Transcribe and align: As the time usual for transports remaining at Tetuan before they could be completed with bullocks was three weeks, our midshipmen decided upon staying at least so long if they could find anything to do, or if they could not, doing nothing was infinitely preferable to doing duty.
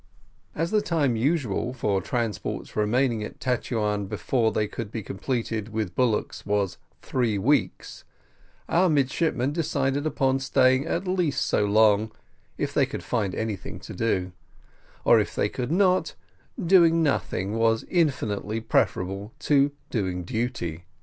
As 0.55 0.71
the 0.71 0.81
time 0.81 1.15
usual 1.15 1.73
for 1.75 2.01
transports 2.01 2.75
remaining 2.75 3.23
at 3.23 3.39
Tetuan 3.39 4.07
before 4.07 4.51
they 4.51 4.65
could 4.67 4.89
be 4.89 5.03
completed 5.03 5.69
with 5.69 5.93
bullocks 5.93 6.43
was 6.43 6.79
three 7.03 7.37
weeks, 7.37 8.03
our 8.67 8.89
midshipmen 8.89 9.51
decided 9.53 10.07
upon 10.07 10.39
staying 10.39 10.87
at 10.87 11.07
least 11.07 11.45
so 11.45 11.65
long 11.65 12.11
if 12.57 12.73
they 12.73 12.87
could 12.87 13.03
find 13.03 13.35
anything 13.35 13.79
to 13.81 13.93
do, 13.93 14.31
or 15.05 15.19
if 15.19 15.35
they 15.35 15.49
could 15.49 15.71
not, 15.71 16.15
doing 16.59 17.03
nothing 17.03 17.53
was 17.53 17.83
infinitely 17.87 18.59
preferable 18.59 19.33
to 19.37 19.71
doing 19.91 20.23
duty. 20.23 20.85